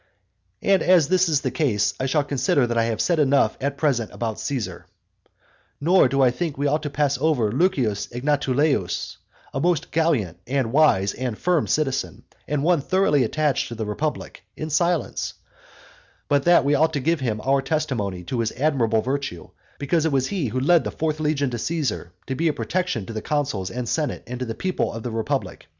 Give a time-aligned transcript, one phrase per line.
[0.63, 0.73] XIX.
[0.73, 3.77] And as this is the case, I shall consider that I have said enough at
[3.77, 4.87] present about Caesar.
[5.79, 9.17] Nor do I think that we ought to pass over Lucius Egnatuleius,
[9.53, 14.41] a most gallant and wise and firm citizen, and one thoroughly attached to the republic,
[14.57, 15.35] in silence;
[16.27, 20.11] but that we ought to give him our testimony to his admirable virtue, because it
[20.11, 23.21] was he who led the fourth legion to Caesar, to be a protection to the
[23.21, 25.67] consuls, and senate, and people of Rome, and the republic.